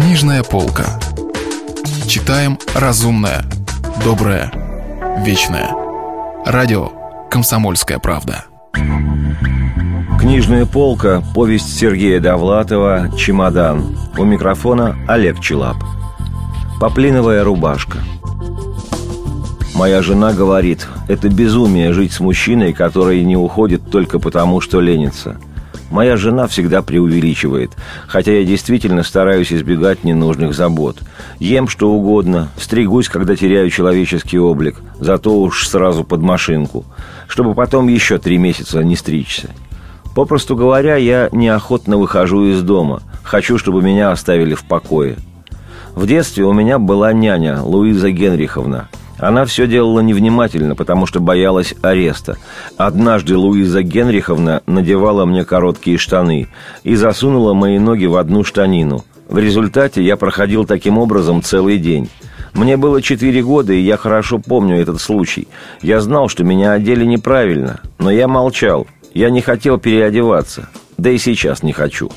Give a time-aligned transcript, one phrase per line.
[0.00, 0.98] Книжная полка.
[2.08, 3.44] Читаем разумное,
[4.02, 4.50] доброе,
[5.26, 5.68] вечное.
[6.46, 6.88] Радио
[7.30, 8.46] «Комсомольская правда».
[10.18, 11.22] Книжная полка.
[11.34, 13.94] Повесть Сергея Довлатова «Чемодан».
[14.16, 15.76] У микрофона Олег Челап.
[16.80, 17.98] Поплиновая рубашка.
[19.74, 25.36] Моя жена говорит, это безумие жить с мужчиной, который не уходит только потому, что ленится–
[25.90, 27.72] Моя жена всегда преувеличивает,
[28.06, 30.98] хотя я действительно стараюсь избегать ненужных забот.
[31.40, 36.84] Ем что угодно, стригусь, когда теряю человеческий облик, зато уж сразу под машинку,
[37.26, 39.50] чтобы потом еще три месяца не стричься.
[40.14, 45.16] Попросту говоря, я неохотно выхожу из дома, хочу, чтобы меня оставили в покое.
[45.96, 48.88] В детстве у меня была няня Луиза Генриховна–
[49.20, 52.38] она все делала невнимательно, потому что боялась ареста.
[52.76, 56.48] Однажды Луиза Генриховна надевала мне короткие штаны
[56.84, 59.04] и засунула мои ноги в одну штанину.
[59.28, 62.08] В результате я проходил таким образом целый день.
[62.54, 65.46] Мне было четыре года, и я хорошо помню этот случай.
[65.82, 68.86] Я знал, что меня одели неправильно, но я молчал.
[69.14, 72.10] Я не хотел переодеваться, да и сейчас не хочу.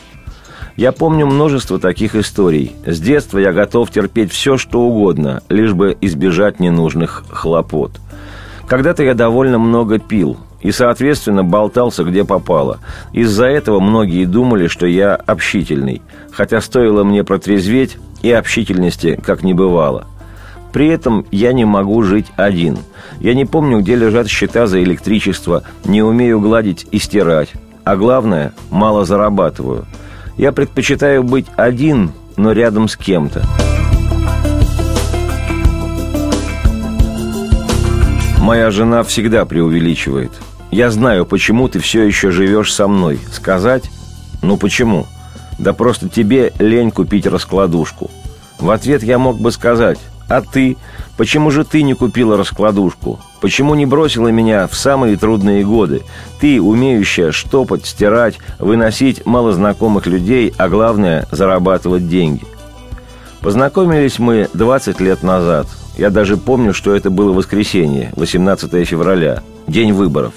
[0.76, 2.76] Я помню множество таких историй.
[2.86, 7.92] С детства я готов терпеть все, что угодно, лишь бы избежать ненужных хлопот.
[8.68, 12.80] Когда-то я довольно много пил и, соответственно, болтался где попало.
[13.12, 16.02] Из-за этого многие думали, что я общительный,
[16.32, 20.08] хотя стоило мне протрезветь, и общительности как не бывало.
[20.72, 22.80] При этом я не могу жить один.
[23.20, 27.52] Я не помню, где лежат счета за электричество, не умею гладить и стирать.
[27.84, 29.86] А главное, мало зарабатываю–
[30.38, 33.44] я предпочитаю быть один, но рядом с кем-то.
[38.40, 40.32] Моя жена всегда преувеличивает.
[40.70, 43.20] Я знаю, почему ты все еще живешь со мной.
[43.32, 43.90] Сказать?
[44.42, 45.08] Ну почему?
[45.60, 48.12] Да просто тебе лень купить раскладушку.
[48.60, 50.78] В ответ я мог бы сказать, а ты?
[51.18, 53.20] Почему же ты не купила раскладушку?
[53.42, 56.02] Почему не бросила меня в самые трудные годы?
[56.40, 62.46] Ты, умеющая штопать, стирать, выносить малознакомых людей, а главное– зарабатывать деньги.
[63.42, 65.68] Познакомились мы 20 лет назад.
[65.98, 70.34] Я даже помню, что это было воскресенье, 18 февраля, день выборов.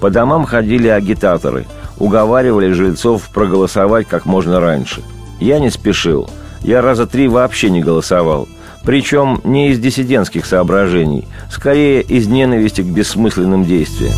[0.00, 1.66] По домам ходили агитаторы,
[1.98, 5.02] уговаривали жильцов проголосовать как можно раньше.
[5.38, 6.28] Я не спешил.
[6.62, 8.48] Я раза три вообще не голосовал–
[8.84, 14.14] причем не из диссидентских соображений, скорее из ненависти к бессмысленным действиям.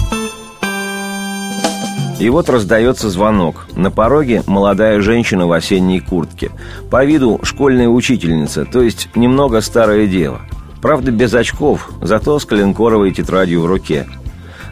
[2.20, 3.66] И вот раздается звонок.
[3.74, 6.50] На пороге молодая женщина в осенней куртке.
[6.90, 10.42] По виду школьная учительница, то есть немного старое дело.
[10.82, 14.06] Правда, без очков, зато с коленкоровой тетрадью в руке.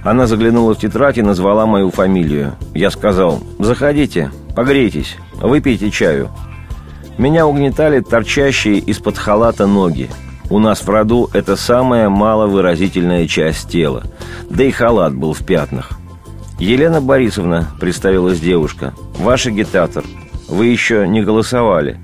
[0.04, 2.52] Она заглянула в тетрадь и назвала мою фамилию.
[2.74, 6.30] Я сказал, заходите, погрейтесь, выпейте чаю.
[7.18, 10.08] Меня угнетали торчащие из-под халата ноги.
[10.50, 14.04] У нас в роду это самая маловыразительная часть тела.
[14.48, 15.90] Да и халат был в пятнах.
[16.60, 20.04] «Елена Борисовна»,— представилась девушка,— «ваш агитатор.
[20.48, 21.98] Вы еще не голосовали».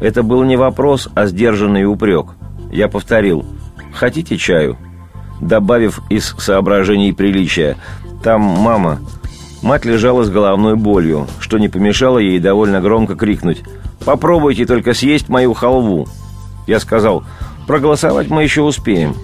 [0.00, 2.28] Это был не вопрос, а сдержанный упрек.
[2.72, 3.44] Я повторил
[3.92, 4.76] «Хотите чаю?»
[5.40, 7.76] Добавив из соображений приличия
[8.22, 8.98] «Там мама».
[9.62, 13.62] Мать лежала с головной болью, что не помешало ей довольно громко крикнуть
[14.04, 16.06] Попробуйте только съесть мою халву.
[16.66, 17.24] Я сказал,
[17.66, 19.14] проголосовать мы еще успеем.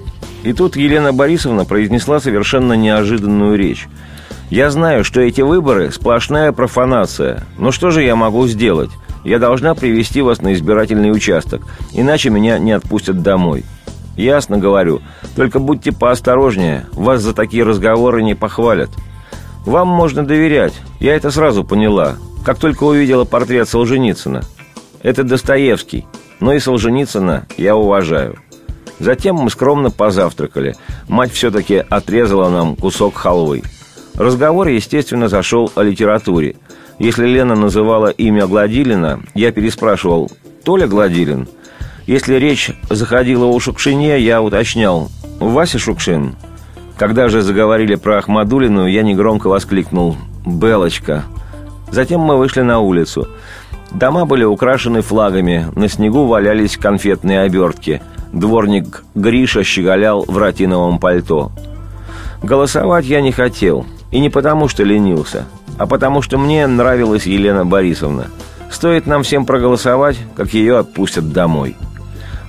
[0.42, 3.88] И тут Елена Борисовна произнесла совершенно неожиданную речь.
[4.48, 7.44] Я знаю, что эти выборы– сплошная профанация.
[7.58, 8.90] Но что же я могу сделать?
[9.22, 13.64] Я должна привести вас на избирательный участок, иначе меня не отпустят домой.
[14.16, 15.02] Ясно говорю,
[15.36, 18.90] только будьте поосторожнее, вас за такие разговоры не похвалят.
[19.66, 24.42] Вам можно доверять, я это сразу поняла, как только увидела портрет Солженицына–
[25.02, 26.06] это Достоевский,
[26.40, 28.38] но и Солженицына я уважаю.
[28.98, 30.76] Затем мы скромно позавтракали.
[31.08, 33.62] Мать все-таки отрезала нам кусок халвы.
[34.14, 36.56] Разговор, естественно, зашел о литературе.
[36.98, 40.30] Если Лена называла имя Гладилина, я переспрашивал
[40.64, 41.48] «Толя Гладилин?».
[42.06, 46.36] Если речь заходила о Шукшине, я уточнял «Вася Шукшин?».
[46.98, 51.24] Когда же заговорили про Ахмадулину, я негромко воскликнул «Белочка».
[51.90, 53.28] Затем мы вышли на улицу–
[53.92, 58.00] Дома были украшены флагами, на снегу валялись конфетные обертки.
[58.32, 61.50] Дворник Гриша щеголял в ратиновом пальто.
[62.42, 63.84] Голосовать я не хотел.
[64.12, 65.44] И не потому, что ленился,
[65.78, 68.26] а потому, что мне нравилась Елена Борисовна.
[68.70, 71.76] Стоит нам всем проголосовать, как ее отпустят домой.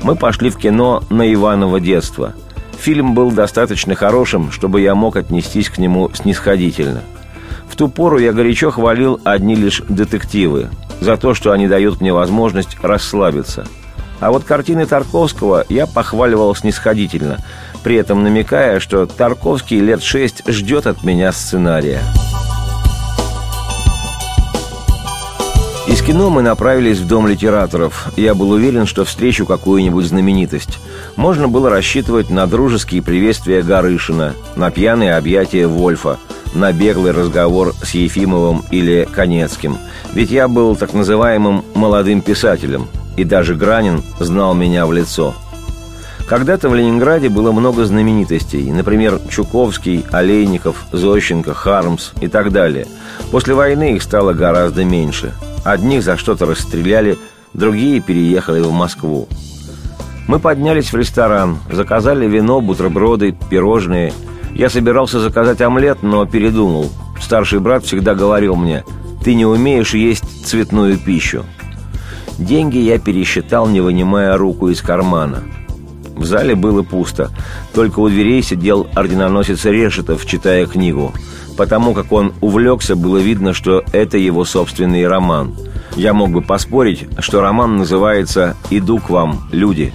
[0.01, 2.33] Мы пошли в кино на Иваново детство.
[2.79, 7.01] Фильм был достаточно хорошим, чтобы я мог отнестись к нему снисходительно.
[7.67, 10.69] В ту пору я горячо хвалил одни лишь детективы–
[11.01, 13.65] за то, что они дают мне возможность расслабиться.
[14.21, 17.39] А вот картины Тарковского я похваливал снисходительно,
[17.83, 22.01] при этом намекая, что Тарковский лет шесть ждет от меня сценария.
[25.87, 28.13] Из кино мы направились в Дом литераторов.
[28.15, 30.79] Я был уверен, что встречу какую-нибудь знаменитость.
[31.17, 36.17] Можно было рассчитывать на дружеские приветствия Гарышина, на пьяные объятия Вольфа,
[36.53, 39.77] на беглый разговор с Ефимовым или Конецким.
[40.13, 42.87] Ведь я был так называемым «молодым писателем»,
[43.17, 45.33] и даже Гранин знал меня в лицо.
[46.27, 52.87] Когда-то в Ленинграде было много знаменитостей, например, Чуковский, Олейников, Зощенко, Хармс и так далее.
[53.31, 55.33] После войны их стало гораздо меньше–
[55.63, 57.17] Одних за что-то расстреляли,
[57.53, 59.27] другие переехали в Москву.
[60.27, 64.13] Мы поднялись в ресторан, заказали вино, бутерброды, пирожные.
[64.61, 66.91] Я собирался заказать омлет, но передумал.
[67.19, 68.83] Старший брат всегда говорил мне,
[69.23, 71.45] ты не умеешь есть цветную пищу.
[72.37, 75.41] Деньги я пересчитал, не вынимая руку из кармана.
[76.15, 77.31] В зале было пусто.
[77.73, 81.11] Только у дверей сидел орденоносец Решетов, читая книгу–
[81.57, 85.55] Потому как он увлекся, было видно, что это его собственный роман.
[85.95, 89.93] Я мог бы поспорить, что роман называется «Иду к вам, люди».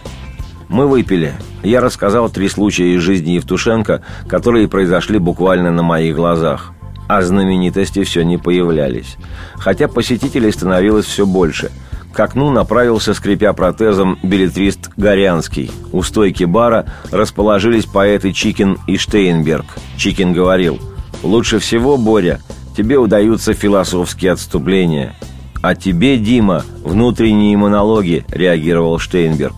[0.69, 1.35] Мы выпили.
[1.63, 6.73] Я рассказал три случая из жизни Евтушенко, которые произошли буквально на моих глазах.
[7.09, 9.17] А знаменитости все не появлялись.
[9.55, 11.71] Хотя посетителей становилось все больше.
[12.13, 15.71] К окну направился, скрипя протезом, билетрист Горянский.
[15.93, 19.67] У стойки бара расположились поэты Чикин и Штейнберг.
[19.97, 20.79] Чикин говорил–
[21.23, 22.41] Лучше всего, Боря,
[22.77, 25.15] тебе удаются философские отступления.
[25.63, 29.55] А тебе, Дима, внутренние монологи, реагировал Штейнберг.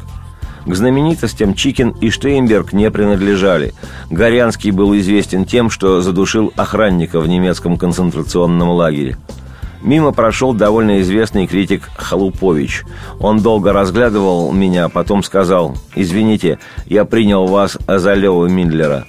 [0.69, 3.73] К знаменитостям Чикин и Штейнберг не принадлежали.
[4.11, 9.17] Горянский был известен тем, что задушил охранника в немецком концентрационном лагере.
[9.81, 12.85] Мимо прошел довольно известный критик Халупович.
[13.19, 19.07] Он долго разглядывал меня, потом сказал «Извините, я принял вас за Лева Миндлера».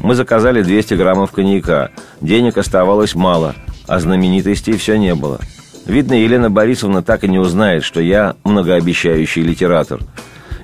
[0.00, 1.90] Мы заказали 200 граммов коньяка.
[2.22, 3.54] Денег оставалось мало,
[3.86, 5.40] а знаменитостей все не было.
[5.84, 10.00] Видно, Елена Борисовна так и не узнает, что я многообещающий литератор.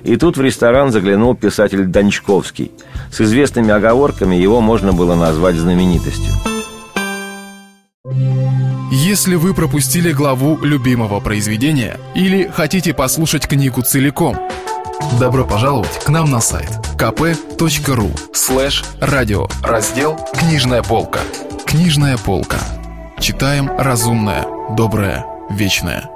[0.03, 2.71] И тут в ресторан заглянул писатель Дончковский.
[3.11, 6.33] С известными оговорками его можно было назвать знаменитостью.
[8.91, 14.37] Если вы пропустили главу любимого произведения или хотите послушать книгу целиком–
[15.19, 21.21] Добро пожаловать к нам на сайт kp.ru слэш радио раздел «Книжная полка».
[21.65, 22.57] Книжная полка.
[23.19, 26.09] Читаем разумное, доброе, вечное.